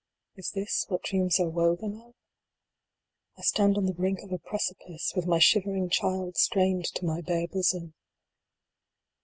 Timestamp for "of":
2.01-2.15, 4.23-4.31